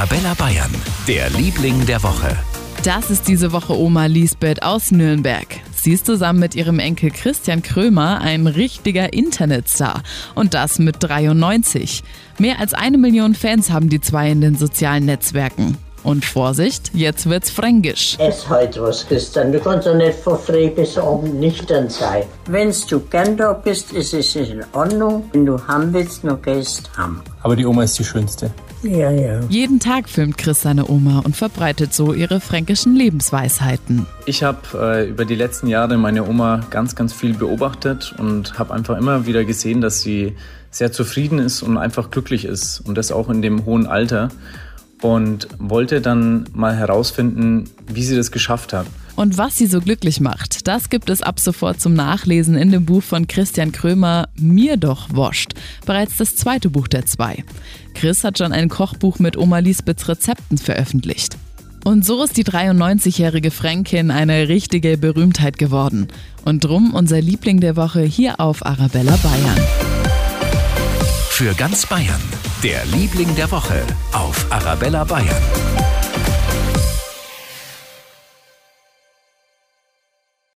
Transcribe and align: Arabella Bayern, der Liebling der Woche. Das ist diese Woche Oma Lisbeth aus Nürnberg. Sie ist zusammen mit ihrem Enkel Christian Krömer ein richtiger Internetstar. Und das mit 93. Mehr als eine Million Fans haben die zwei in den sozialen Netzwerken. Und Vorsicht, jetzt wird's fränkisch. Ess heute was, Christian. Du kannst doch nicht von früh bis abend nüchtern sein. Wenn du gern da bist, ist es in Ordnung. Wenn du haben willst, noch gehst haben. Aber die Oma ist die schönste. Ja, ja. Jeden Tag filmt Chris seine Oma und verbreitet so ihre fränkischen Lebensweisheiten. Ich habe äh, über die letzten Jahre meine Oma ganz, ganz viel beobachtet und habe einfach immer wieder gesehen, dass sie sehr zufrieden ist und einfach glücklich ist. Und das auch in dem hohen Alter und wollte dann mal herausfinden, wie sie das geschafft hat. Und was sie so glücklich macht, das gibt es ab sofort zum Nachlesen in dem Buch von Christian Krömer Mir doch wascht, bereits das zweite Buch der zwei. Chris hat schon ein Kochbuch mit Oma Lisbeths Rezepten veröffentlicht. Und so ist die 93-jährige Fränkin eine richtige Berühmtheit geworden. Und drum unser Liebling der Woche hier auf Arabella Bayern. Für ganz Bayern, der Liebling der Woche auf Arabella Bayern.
Arabella 0.00 0.32
Bayern, 0.32 0.70
der 1.06 1.28
Liebling 1.28 1.84
der 1.84 2.02
Woche. 2.02 2.34
Das 2.84 3.10
ist 3.10 3.28
diese 3.28 3.52
Woche 3.52 3.78
Oma 3.78 4.06
Lisbeth 4.06 4.62
aus 4.62 4.92
Nürnberg. 4.92 5.46
Sie 5.76 5.92
ist 5.92 6.06
zusammen 6.06 6.38
mit 6.38 6.54
ihrem 6.54 6.78
Enkel 6.78 7.10
Christian 7.10 7.60
Krömer 7.60 8.22
ein 8.22 8.46
richtiger 8.46 9.12
Internetstar. 9.12 10.02
Und 10.34 10.54
das 10.54 10.78
mit 10.78 10.96
93. 11.00 12.02
Mehr 12.38 12.60
als 12.60 12.72
eine 12.72 12.96
Million 12.96 13.34
Fans 13.34 13.70
haben 13.70 13.90
die 13.90 14.00
zwei 14.00 14.30
in 14.30 14.40
den 14.40 14.56
sozialen 14.56 15.04
Netzwerken. 15.04 15.76
Und 16.02 16.24
Vorsicht, 16.24 16.90
jetzt 16.94 17.28
wird's 17.28 17.50
fränkisch. 17.50 18.16
Ess 18.18 18.48
heute 18.48 18.82
was, 18.82 19.06
Christian. 19.06 19.52
Du 19.52 19.60
kannst 19.60 19.86
doch 19.86 19.94
nicht 19.94 20.18
von 20.18 20.38
früh 20.38 20.68
bis 20.70 20.96
abend 20.96 21.40
nüchtern 21.40 21.88
sein. 21.88 22.24
Wenn 22.46 22.74
du 22.88 23.00
gern 23.00 23.36
da 23.36 23.52
bist, 23.52 23.92
ist 23.92 24.14
es 24.14 24.34
in 24.34 24.64
Ordnung. 24.72 25.28
Wenn 25.32 25.46
du 25.46 25.58
haben 25.66 25.92
willst, 25.92 26.24
noch 26.24 26.40
gehst 26.40 26.90
haben. 26.96 27.22
Aber 27.42 27.56
die 27.56 27.66
Oma 27.66 27.84
ist 27.84 27.98
die 27.98 28.04
schönste. 28.04 28.50
Ja, 28.82 29.10
ja. 29.10 29.40
Jeden 29.50 29.78
Tag 29.78 30.08
filmt 30.08 30.38
Chris 30.38 30.62
seine 30.62 30.88
Oma 30.88 31.20
und 31.20 31.36
verbreitet 31.36 31.92
so 31.92 32.14
ihre 32.14 32.40
fränkischen 32.40 32.96
Lebensweisheiten. 32.96 34.06
Ich 34.24 34.42
habe 34.42 34.58
äh, 34.74 35.08
über 35.10 35.26
die 35.26 35.34
letzten 35.34 35.66
Jahre 35.66 35.98
meine 35.98 36.26
Oma 36.26 36.60
ganz, 36.70 36.94
ganz 36.94 37.12
viel 37.12 37.34
beobachtet 37.34 38.14
und 38.16 38.58
habe 38.58 38.72
einfach 38.72 38.96
immer 38.96 39.26
wieder 39.26 39.44
gesehen, 39.44 39.82
dass 39.82 40.00
sie 40.00 40.34
sehr 40.70 40.92
zufrieden 40.92 41.38
ist 41.38 41.62
und 41.62 41.76
einfach 41.76 42.10
glücklich 42.10 42.46
ist. 42.46 42.80
Und 42.80 42.96
das 42.96 43.12
auch 43.12 43.28
in 43.28 43.42
dem 43.42 43.66
hohen 43.66 43.86
Alter 43.86 44.30
und 45.02 45.48
wollte 45.58 46.00
dann 46.00 46.46
mal 46.52 46.76
herausfinden, 46.76 47.64
wie 47.86 48.02
sie 48.02 48.16
das 48.16 48.30
geschafft 48.30 48.72
hat. 48.72 48.86
Und 49.16 49.36
was 49.36 49.56
sie 49.56 49.66
so 49.66 49.80
glücklich 49.80 50.20
macht, 50.20 50.66
das 50.66 50.88
gibt 50.88 51.10
es 51.10 51.22
ab 51.22 51.40
sofort 51.40 51.80
zum 51.80 51.92
Nachlesen 51.92 52.54
in 52.54 52.70
dem 52.70 52.86
Buch 52.86 53.02
von 53.02 53.26
Christian 53.26 53.72
Krömer 53.72 54.28
Mir 54.36 54.76
doch 54.76 55.08
wascht, 55.10 55.52
bereits 55.84 56.16
das 56.16 56.36
zweite 56.36 56.70
Buch 56.70 56.88
der 56.88 57.04
zwei. 57.04 57.44
Chris 57.94 58.24
hat 58.24 58.38
schon 58.38 58.52
ein 58.52 58.68
Kochbuch 58.68 59.18
mit 59.18 59.36
Oma 59.36 59.58
Lisbeths 59.58 60.08
Rezepten 60.08 60.56
veröffentlicht. 60.56 61.36
Und 61.84 62.04
so 62.04 62.22
ist 62.22 62.36
die 62.36 62.44
93-jährige 62.44 63.50
Fränkin 63.50 64.10
eine 64.10 64.48
richtige 64.48 64.98
Berühmtheit 64.98 65.58
geworden. 65.58 66.08
Und 66.44 66.64
drum 66.64 66.94
unser 66.94 67.20
Liebling 67.20 67.60
der 67.60 67.76
Woche 67.76 68.02
hier 68.02 68.38
auf 68.38 68.64
Arabella 68.64 69.16
Bayern. 69.16 69.60
Für 71.30 71.54
ganz 71.54 71.86
Bayern, 71.86 72.20
der 72.62 72.84
Liebling 72.86 73.34
der 73.36 73.50
Woche 73.50 73.86
auf 74.12 74.46
Arabella 74.50 75.04
Bayern. 75.04 75.79